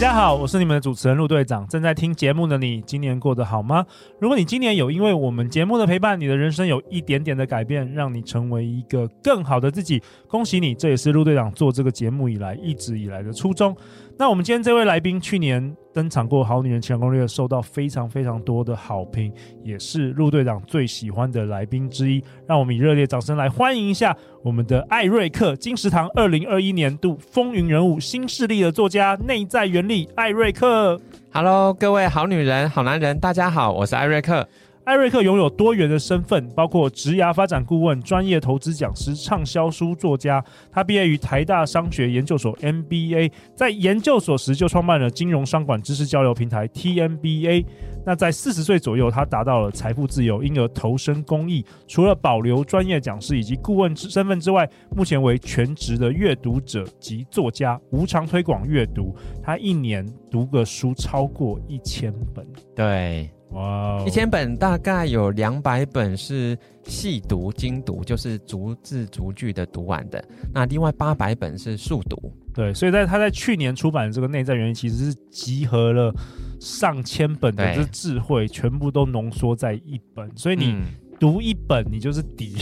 [0.00, 1.68] 大家好，我是你们的主持人陆队长。
[1.68, 3.84] 正在听节目的你，今年过得好吗？
[4.18, 10.74] 如果你今年有因为我们节目的陪伴，你的人生有一点点的改变，让你成为一个更好的自己，恭喜你！
[10.74, 13.76] 这也是陆队长做这个节目以来一直以来的初衷。
[14.16, 19.32] 那我们今天这位来宾，去年登场过《好女人情场攻略》，受到非常非常多的好评，
[19.64, 22.22] 也是陆队长最喜欢的来宾之一。
[22.46, 31.00] 让我们以热烈掌声来欢迎一下我们的艾瑞克金石堂二零二一年度风云人物新势力的作家内在原理艾瑞克。
[31.32, 34.46] Hello，各位好女人、好男人，大家好，我是艾瑞克。
[34.90, 40.44] 艾瑞克拥有多元的身份，包括职涯发展顾问、专业投资讲师、畅销书作家。
[40.68, 47.64] 他毕业于台大商学研究所 MBA，在研究所时就创办了金融商管知识交流平台 TMBA。
[48.04, 51.64] 那在四十岁左右，他达到了财富自由，因而投身公益。
[51.86, 59.14] 除了保留专业讲师以及顾问身份之外，目前为全职的阅读者及作家，无偿推广阅读。
[59.40, 62.44] 他一年读个书超过一千本。
[62.74, 63.30] 对。
[63.50, 70.22] 哇，wow，一千本大概有两百本是细读精读，就是逐字逐句的读完的。
[70.52, 72.32] 那另外八百本是速读。
[72.52, 76.12] 对，所以在他在去年出版的这个内在原因，其实是集合了
[76.60, 80.28] 上千本的这智慧，全部都浓缩在一本。
[80.36, 80.74] 所以你
[81.18, 82.56] 读一本，你就是抵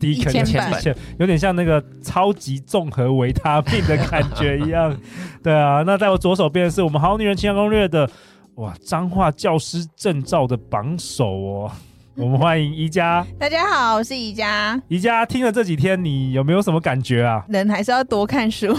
[0.00, 4.96] 抵肯定千本，有点像那个超级综合维他命的感觉一样。
[5.42, 8.08] 对啊，那在我左手边是我们好女人情感攻略的。
[8.56, 11.72] 哇，彰化教师证照的榜首哦。
[12.16, 13.26] 我们欢迎宜家。
[13.40, 14.80] 大家好，我是宜家。
[14.86, 17.44] 宜家听了这几天，你有没有什么感觉啊？
[17.48, 18.72] 人还是要多看书。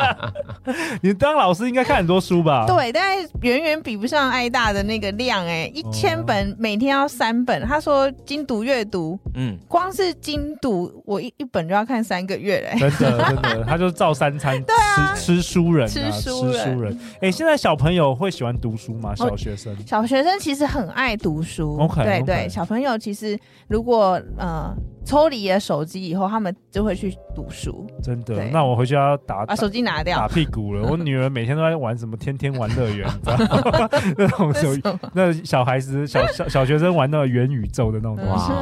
[1.02, 2.64] 你当老师应该看很多书吧？
[2.66, 7.60] 对，但是远远比不上爱大的那个量哎，一千本每天要三本。
[7.66, 12.78] 他说精读阅读，嗯，光是精读我一一本就要看三个月嘞。
[12.78, 16.98] 真的真的，他就照三餐 对啊，吃吃书人，吃书人。
[17.16, 19.14] 哎、欸，现在小朋友会喜欢读书吗？
[19.14, 19.76] 小学生？
[19.86, 21.76] 小学生其实很爱读书。
[21.78, 22.29] OK，对。
[22.30, 24.74] 对，小朋友其实如果呃
[25.04, 27.86] 抽离了手机以后，他们就会去读书。
[28.02, 28.44] 真的？
[28.50, 30.86] 那我回去要打把手机拿掉，打屁股了。
[30.90, 33.88] 我女儿每天都在玩什么天天玩乐园，你知道吗？
[34.16, 34.68] 那种手
[35.14, 38.52] 那小孩子小小小学生玩那个元宇宙的那种东西。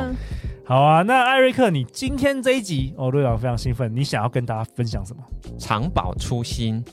[0.64, 1.00] 好啊！
[1.02, 5.22] 那艾瑞克，你今天这一集哦，队长非常兴奋，你想要跟大家分享什么？
[5.58, 6.84] 长保初心，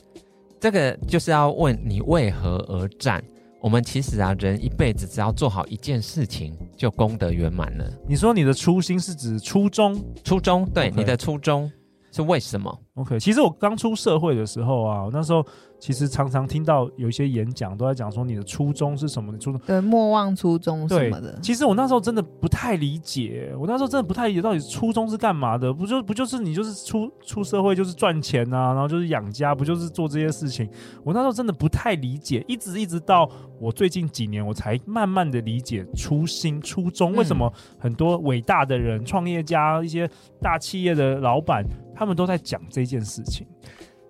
[0.58, 3.22] 这个就是要问你为何而战。
[3.60, 7.90] 我们其实啊，人一辈子只要做好一件事情，就功德圆满了。
[8.08, 10.00] 你说你的初心是指初衷？
[10.22, 11.70] 初衷，对.你的初衷
[12.16, 15.44] 是为什么？OK，其实我刚出社会的时候啊，我那时候。
[15.78, 19.30] 其实常常听到有一些演讲都在讲说你的初衷是什么？
[19.30, 21.38] 你初衷对，莫忘初衷什么的。
[21.42, 25.70] 其实我那时候真的不太理解，我那时候真的不太理解到底初衷是干嘛的？
[25.70, 30.66] 不就不就是你就是出出社会就是赚钱啊，然后就是养家，不就是做这些事情？
[31.04, 37.12] 我那时候真的不太理解，一直一直到我最近几年，我才慢慢的理解初心初衷。
[37.12, 40.08] 为什么很多伟大的人、创业家、一些
[40.40, 41.62] 大企业的老板，
[41.96, 43.46] 他们都在讲这件事情？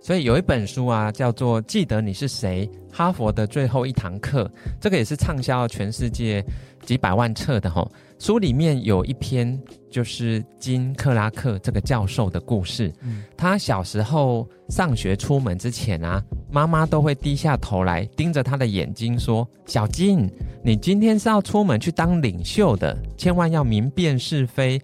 [0.00, 4.48] 所以有一本书啊，叫做《记得你是谁》，哈佛的最后一堂课，
[4.80, 6.44] 这个也是畅销全世界
[6.84, 7.90] 几百万册的吼。
[8.18, 9.58] 书里面有一篇
[9.90, 12.92] 就是金克拉克这个教授的故事。
[13.02, 16.22] 嗯，他小时候上学出门之前啊，
[16.52, 20.30] 妈妈都会低下头来盯着他的眼睛说：“小金，
[20.62, 24.80] 你今天是要出门去当领袖的，千万要明辨是非。”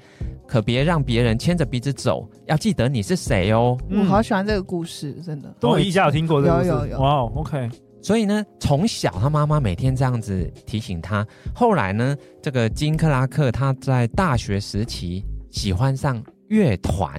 [0.52, 3.75] 可别让别人牵着鼻子走，要记得你是谁哦。
[3.90, 5.50] 我好喜欢这个故事，真的。
[5.62, 6.69] 我一下有听过这个故事。
[6.69, 7.00] 有有有。
[7.00, 7.70] 哇，OK。
[8.02, 11.26] 所以呢，从小他妈妈每天这样子提醒他。
[11.54, 17.19] 后来呢，这个金克拉克他在大学时期喜欢上乐团，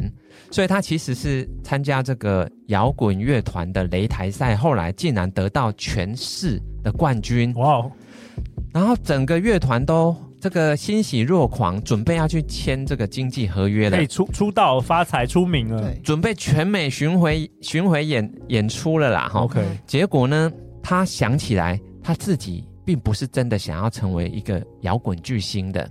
[0.51, 7.51] 所以他其实是参加这个摇滚乐团的擂台赛，后来竟然得到全市的冠军。
[7.55, 7.91] 哇哦！
[8.71, 19.29] 然后整个乐团都这个欣喜若狂，准备要去签这个经纪合约了，可以出出道发财出名了，对，准备全美巡回巡回演演出了啦。
[19.29, 19.65] 哈，OK。
[19.87, 20.51] 结果呢，
[20.81, 25.89] 他想起来他自己并不是真的想要成为一个摇滚巨星的，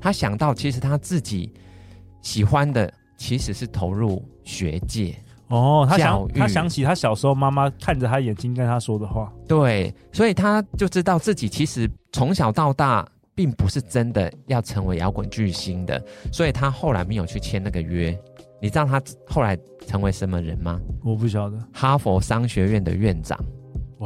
[0.00, 1.48] 他想到其实他自己
[2.22, 5.14] 喜欢的其实是投入学界。
[5.46, 16.02] 哦，他想他想起他小时候妈妈看着他眼睛跟他说的话，对，所以他就知道自己其实从小到大并不是真的要成为摇滚巨星的，
[16.32, 18.16] 所以他后来没有去签那个约。
[18.60, 20.80] 你知道他后来成为什么人吗？
[21.04, 23.38] 我不晓得，哈佛商学院的院长，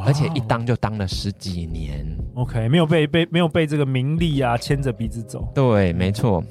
[0.05, 2.07] 而且一当就当了十几年。
[2.35, 5.47] OK，没有被被没有被这个名利啊牵着鼻子走。
[5.55, 6.43] 对，没错。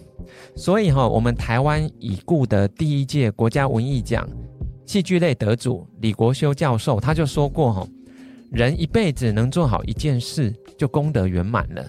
[0.55, 4.27] 所以哈，我们台湾已故的第一届国家文艺奖。
[4.85, 7.87] 戏剧类得主李国修教授他就说过：“哈，
[8.51, 11.83] 人一辈子能做好一件事，就功德圆满了。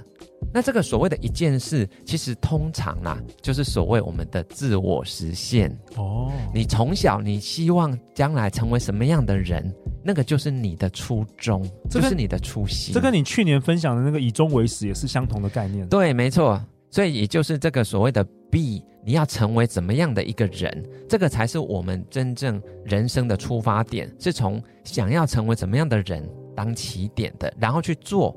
[0.56, 5.70] 那这个所谓的一件事，其实通常啦，就是所谓我们的自我实现。
[5.96, 9.70] 哦，你从小你希望将来成为什么样的人，
[10.02, 12.94] 那个就是你的初衷，这、就是你的初心。
[12.94, 15.86] 这跟你去年分享的那个以终为始也是相同的概念。
[15.90, 16.58] 对，没错。
[16.90, 28.36] 所以也就是这个所谓的 be。”你要成为怎么样的一个人，这个才是我们真正人生的出发点，是从想要成为怎么样的人当起点的，然后去做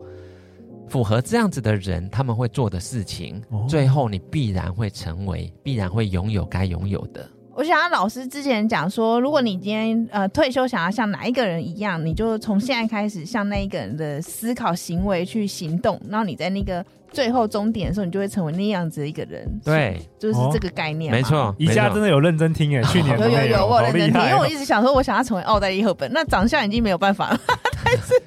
[0.90, 7.26] 符合这样子的人他们会做的事情，哦、最后你必然会成为，必然会拥有该拥有的。
[7.54, 16.86] 我想要老师之前讲说，如果你今天呃退休，想要像哪一个人一样，你就从现在开始向那一个人的思考行为去行动，然后你在那个。
[17.12, 19.44] 最后终点的时候，你就会成为那样子的一个人。
[19.66, 21.12] 对，就是这个概念。
[21.12, 27.40] 没错，宜家真的有认真听诶，去年有有有我认真听， 因为我一直想说，我想要成为奥黛丽·赫本，那长相已经没有办法了，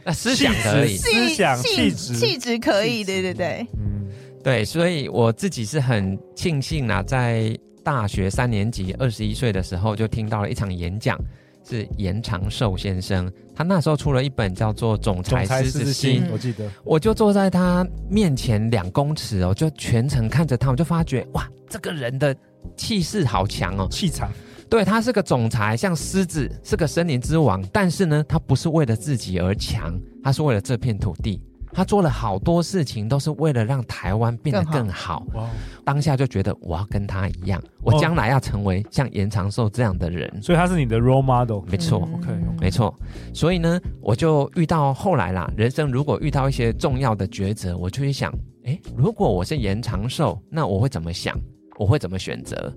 [0.05, 4.07] 但是思想可以， 思想气质气质可以，对对对，嗯，
[4.43, 11.19] 对，所以我自己是很庆幸啊，在大学三年级二十一岁的时候，就听到了一场演讲。
[11.65, 22.35] 是严长寿先生，他那时候出了一本叫做《总裁狮子心》，我记得，我就坐在他面前两公尺哦，就全程看着他，我就发觉哇，这个人的
[22.77, 24.29] 气势好强哦，气场。
[24.73, 31.43] 对，他是个总裁，像狮子，是个森林之王，但是呢，他不是为了自己而强，他是为了这片土地。
[31.75, 35.27] 他做了好多事情，都是为了让台湾变得更好。
[35.31, 35.51] 更好
[35.85, 40.41] 当下就觉得我要跟他一样，我将来要成为像严长寿这样的人。
[40.41, 41.61] 所以他是你的 role model。
[41.71, 42.61] 没错，OK，, okay.
[42.63, 42.95] 没错。
[43.35, 48.33] 所以呢，我就遇到后来啦，人生如果遇到一些重要的抉择，我就会想，
[48.65, 51.39] 诶，如果我是严长寿，那我会怎么想？
[51.79, 52.75] 我会怎么选择？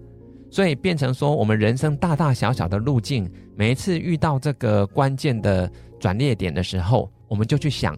[0.56, 5.70] 所以变成说，我们人生大大小小的路径，每一次遇到这个关键的
[6.00, 7.94] 转捩点的时候，我们就去想。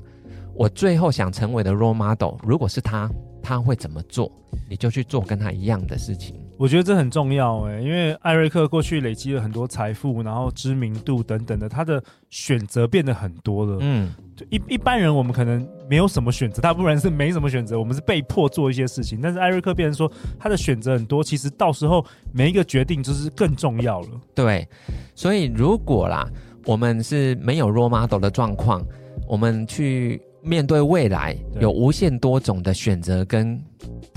[0.55, 3.07] 我最后想成为的 role model，如果是他，
[3.43, 4.31] 他会怎么做？
[4.67, 6.35] 你就去做跟他一样的事情。
[6.57, 13.77] 我觉得这很重要诶，因为艾瑞克过去累积了很多财富，然后知名度等等的，他的选择变得很多了。
[13.81, 14.11] 嗯，
[14.49, 19.19] 一一般人我们可能没有什么选择，大部分人是没什么选择，我们是被迫做一些事情。
[19.21, 24.07] 但是艾瑞克变成说他的选择很多，其实到时候每一个决定就是更重要了。
[24.33, 24.67] 对，
[25.13, 26.27] 所以如果啦，
[26.65, 28.83] 我们是没有 role model 的状况，
[29.27, 30.21] 我们去。
[30.43, 33.61] 面对未来有无限多种的选择跟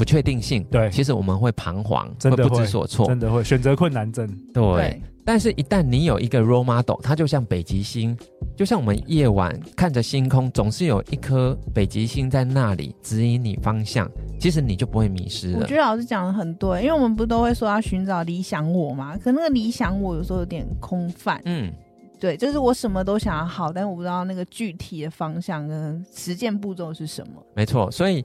[0.00, 4.26] 不确定性，对，其实我们会彷徨，真的会不知所措，真的会选择困难症。
[4.54, 8.16] 对，对，但是，一旦你有一个 role model，它就像北极星，
[8.56, 15.58] 就像我们夜晚看着星空，总是有一颗北极星在那里指引你方向，其实你就不会迷失了。
[15.60, 19.18] 我觉得老师讲的很对，因为我们不都会说要寻找理想我嘛？
[19.18, 21.70] 可那个理想我有时候有点空泛，嗯。
[22.18, 27.42] 对，就是我什么都想要好，但我不知道那个具体的方向跟实践步骤是什么。
[27.54, 28.22] 没错，所以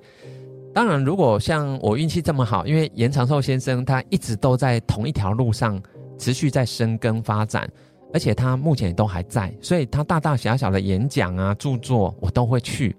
[0.76, 5.82] 当然，如果像我运气这么好，因为严长寿先生他一直都在同一条路上
[6.18, 7.66] 持续在深耕发展，
[8.14, 12.94] 而且他目前也都还在，所以他大大小小的演讲啊、著作我都会去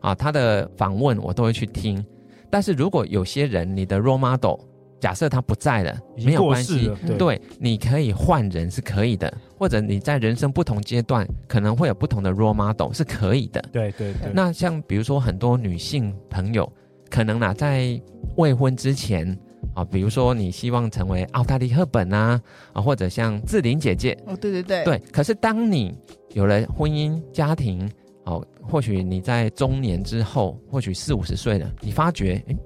[0.00, 2.04] 啊，他的访问我都会去听。
[2.50, 4.60] 但是如果有些人，你的 role model，
[5.00, 13.64] 假设他不在了，没有关系，对，对，你可以换人是可以的，或者你在人生不同阶段可能会有不同的 role model 是可以的。
[13.72, 14.30] 对对对。
[14.34, 16.70] 那像比如说很多女性朋友，
[17.12, 18.00] 可能呢在
[18.36, 19.38] 未婚之前
[19.74, 22.40] 啊，比如说你希望成为奥黛丽·赫本啊，
[22.72, 24.16] 啊或者像志玲姐姐。
[24.26, 24.82] 哦，对对对。
[24.84, 25.94] 对，可是当你
[26.32, 27.86] 有了婚姻家庭，
[28.24, 32.56] 哦，或许你在中年之后，或许四五十岁了，你发觉，哎，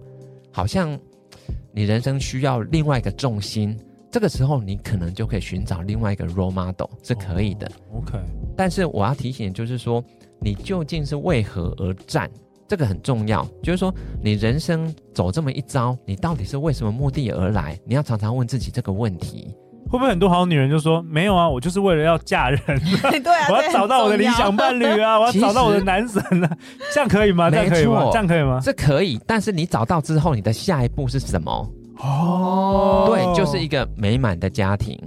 [0.53, 0.97] 好像。
[1.73, 3.79] 你人生需要另外一个重心，
[4.11, 7.71] 这个时候你可能就可以寻找另外一个 role model 是可以的。
[7.91, 8.19] 哦、OK，
[8.57, 10.03] 但是我要提醒，就是说
[10.41, 12.31] 你究竟是为何而战？
[12.69, 13.47] 这个很重要。
[13.63, 17.79] 就是说你人生走这么一遭，你到底是为什么目的而来？
[17.85, 19.55] 你要常常问自己这个问题。
[19.89, 22.61] 会不会很多好女人就说没有啊，我就是为了要嫁人，
[23.23, 26.57] 对啊，我要找到我的理想伴侣啊， 我要找到我的男神啊，
[26.93, 27.49] 这样可以吗？
[27.49, 28.09] 这样可以吗？
[28.11, 28.59] 这样可以吗？
[28.61, 31.73] 这可以，但是你找到之后，你的下一步是什么？
[32.01, 35.01] 哦，对，就是一个美满的家庭。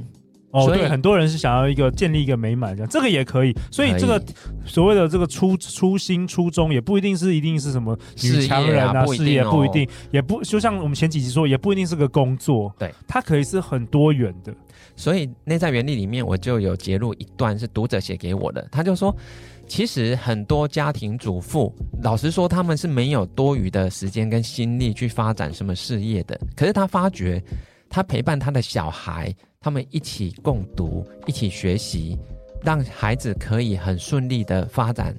[0.52, 3.56] 哦，对很多人是想要一个建立一个美满这样，这个也可以。
[3.72, 4.22] 所以这个
[4.66, 12.74] 所谓的这个初初心初衷，也不一定是一定是什么女强人啊，事业不一定，也不就像我们前几集说，也不一定是个工作。
[12.80, 14.54] 对，它可以是很多元的。
[14.96, 19.16] 所以内在原理里面，我就有截录一段是读者写给我的，他就说，
[19.68, 26.38] 其实很多家庭主妇，老实说，他们是没有多余的时间跟心力去发展什么事业的。
[26.56, 27.42] 可是他发觉，
[27.88, 29.34] 他陪伴他的小孩。
[29.62, 32.18] 他们一起共读，一起学习，
[32.64, 35.14] 让孩子可以很顺利的发展。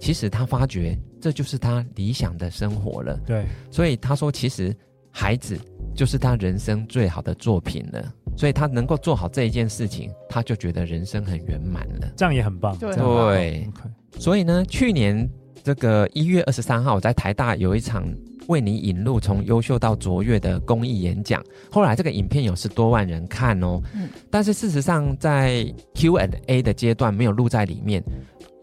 [0.00, 3.16] 其实他发觉这就是他理想的生活了。
[3.24, 4.74] 对，所以他说，其实
[5.12, 5.56] 孩子
[5.94, 8.12] 就是他人生最好的作品了。
[8.36, 12.12] 所以他能够做好这一件事情，他就觉得人生很圆满了。
[12.16, 12.76] 这样也很棒。
[12.78, 15.28] 对，对 Okay 所以呢，去年
[15.62, 18.04] 这个一月二十三号，我在台大有一场。
[18.48, 21.42] 为你引路，从优秀到卓越的公益演讲。
[21.70, 28.02] 后来这个影片有十多万人看哦，嗯，但是事实上在 Q&A 的阶段没有录在里面。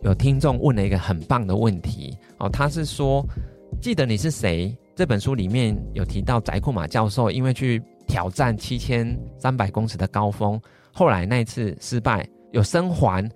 [0.03, 3.23] 有听众问了一个很棒的问题哦，他是说，
[3.79, 4.75] 记得你是谁？
[4.95, 10.59] 这本书里面有提到翟库马教授，因为去挑战七千三百公尺的高峰，
[10.91, 13.29] 后来那一次失败，有生还，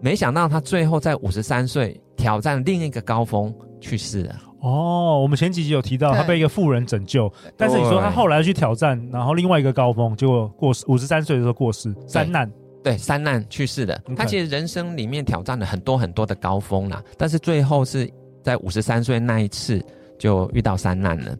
[0.00, 4.40] 没想到他最后在五十三岁挑战另一个高峰去世了。
[4.60, 12.50] 哦，我们前几集有提到他被一个富人拯救，但是你说他后来去挑战，然后另外一个高峰，结果过世，五十三岁的时候过世，三难，
[12.82, 13.96] 对，三难去世的。
[14.16, 18.10] 他其实人生里面挑战了很多很多的高峰啦，但是最后是
[18.42, 19.80] 在五十三岁那一次
[20.18, 21.36] 就遇到三难了。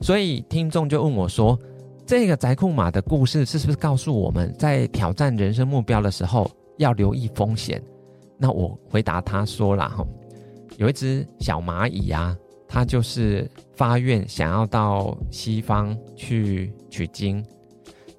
[0.00, 1.58] 所以听众就问我说
[2.06, 7.82] ：“这个宅库马的故事是不是告诉我们在挑战人生目标的时候要留意风险？”
[8.38, 10.04] 那我回答他说了哈，
[10.78, 12.36] 有一只小蚂蚁呀、啊。
[12.74, 17.40] 他就是发愿想要到西方去取经，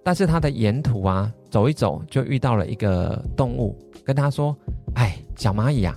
[0.02, 4.56] 但是他的沿途啊走一走，就遇到了一个动物，跟他说
[4.96, 5.94] ：“哎，小蚂蚁啊，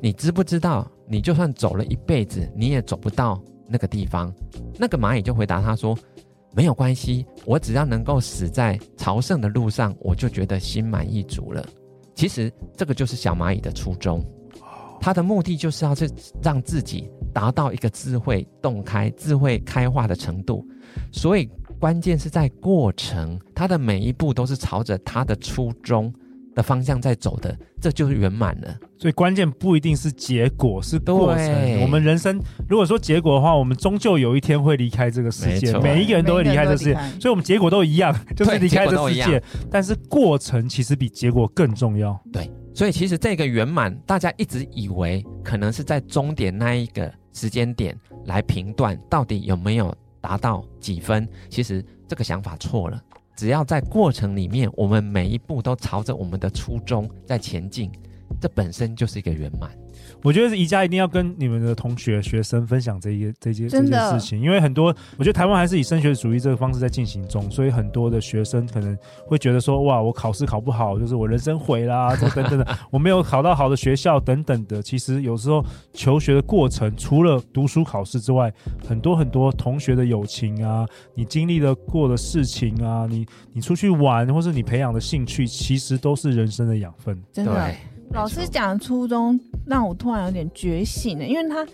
[0.00, 4.32] 你知不知道，你就算走了一辈子，你也走不到那个地方。”
[4.78, 5.98] 那个蚂蚁就回答他说
[6.54, 11.66] ：“没有关系，我只要能够死在朝圣的路上，我就觉得心满意足了。”
[12.14, 14.24] 其实这个就是小蚂蚁的初衷，
[15.00, 16.08] 他的目的就是要去
[16.42, 17.10] 让自己。
[17.30, 20.66] 达到一个智慧洞开、智慧开化的程度，
[21.12, 26.12] 所以关键是在过程，他的每一步都是朝着他的初衷
[26.56, 28.74] 的方向在走的，这就是圆满了。
[28.98, 31.46] 所以关键不一定是结果，是过程。
[31.46, 39.40] 对我们人生如果说结果的话，我们终究有一天会离开这个世界，每一个人都会离开这个世界，所以我们结果都一样，就是离开这个世界。
[39.70, 42.18] 但是过程其实比结果更重要。
[42.32, 42.50] 对。
[42.78, 51.28] 所以其实这个圆满，大家一直以为可能是在终点那一个时间点来评断到底有没有达到几分。
[51.50, 53.02] 其实这个想法错了，
[53.34, 57.90] 只要在过程里面，我们每一步都朝着我们的初衷在前进，
[58.40, 59.76] 这本身就是一个圆满。
[60.22, 68.96] 我觉得宜家一定要跟你们的同学、学生分享这一、这些、这件事情，因为很多，我觉得台湾还是以升学主义这个方式在进行中，所以很多的学生可能
[69.26, 74.82] 会觉得说，哇，我考试考不好，就是我人生毁啦，这等等的， 我没有考到好的学校等等的。
[74.82, 78.52] 其实有时候求学的过程，除了读书考试之外，
[78.86, 87.16] 很多很多同学的友情啊，你经历的过的事情啊，你你出去玩，或是你培养的兴趣，其实都是人生的养分。
[87.32, 87.74] 真的。
[88.10, 91.66] 对老师讲的初衷让我突然有点觉醒了，因为他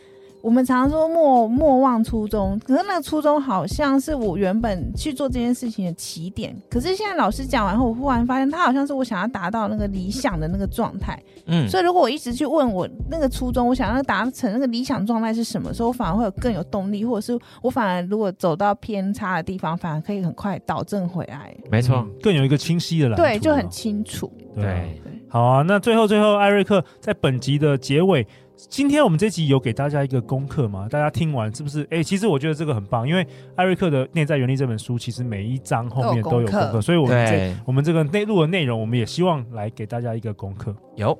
[0.42, 6.54] 我们常说莫莫忘初衷，可是那个初衷好像是我原本去做这件事情的起点。
[6.68, 11.18] 可是现在老师讲完后，我忽然发现他好像是我想要达到那个理想的那个状态。
[11.46, 21.56] 嗯，所以如果我一直去问我那个初衷，我想要达成那个理想状态是什么时候，我反而会有更有动力，或者是我反而如果走到偏差的地方，反而可以很快导正回来。
[21.70, 24.30] 没错，嗯，更有一个清晰的蓝图，对，就很清楚。
[24.54, 25.00] 对。
[25.02, 28.24] 对好啊，那最后最后，艾瑞克在本集的结尾，
[28.56, 30.86] 今天我们这集有给大家一个功课吗？
[30.88, 31.84] 大家听完是不是？
[31.90, 33.26] 哎，其实我觉得这个很棒，因为
[33.56, 40.72] 艾瑞克的《内在原理》这本书，其实每一章后面都有功课，所以我们这我们这个内录的内容，我们也希望来给大家一个功课。
[40.94, 41.18] 有，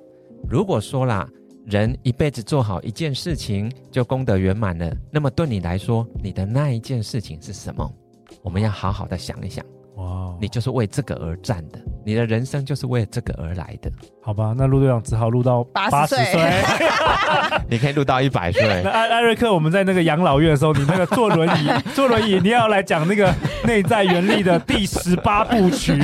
[0.49, 1.29] 如果说啦，
[1.67, 7.93] 人一辈子做好一件事情就功德圆满了，那么对你来说，你的那一件事情是什么？
[8.43, 9.67] 我们要好好的想一想。
[9.97, 13.91] 哇哦，你就是为这个而战的，你的人生就是为了这个而来的。
[14.23, 16.51] 好吧，那陆队长只好录到八十岁，
[17.69, 18.63] 你可以录到一百岁。
[18.83, 23.31] 那艾艾瑞克，我们在那个养老院的时候，你那个坐轮椅， 坐轮椅，你要来讲那个
[23.65, 26.03] 内在原力的第十八部曲。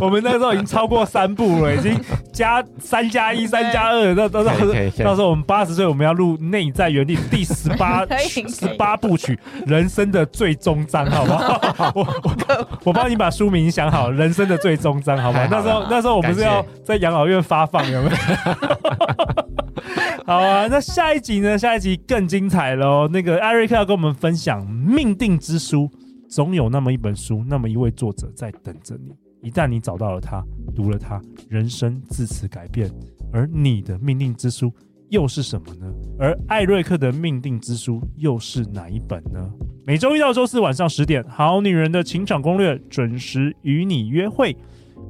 [0.00, 2.00] 我们那个时候已经超过三部了，已经
[2.32, 8.06] 加三加一、三加二，到到到到时候我们八十岁，我们要录内在原力第十八
[8.48, 11.92] 十八部曲，人生的最终章，好不好？
[11.96, 15.46] 我我我帮你把书名想好，人生的最终章，好吧？
[15.50, 17.24] 那时候那时候我们是要在养老。
[17.26, 18.16] 院发放有没有？
[20.26, 21.58] 好啊，那下一集呢？
[21.58, 23.08] 下一集更精彩喽！
[23.08, 25.90] 那个艾瑞克要跟我们分享命定之书，
[26.28, 29.14] 总有那么一本书，那么一位作者在等着你。
[29.42, 30.42] 一旦你找到了他，
[30.74, 32.90] 读了他，人生自此改变。
[33.32, 34.72] 而你的命定之书
[35.10, 35.86] 又是什么呢？
[36.18, 39.50] 而艾瑞克的命定之书又是哪一本呢？
[39.86, 44.56] 每周一到周四晚上十点，《好女人的情场攻略》准时与你约会。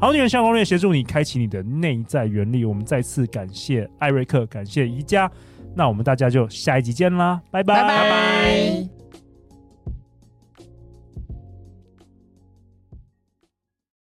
[0.05, 2.67] 好女人相攻略，协助你开启你的内在原力。
[2.67, 5.33] 我们再次感谢艾瑞克，感谢宜家。
[5.75, 7.81] 那我们大家就下一集见啦，拜拜。
[7.81, 8.94] 拜拜。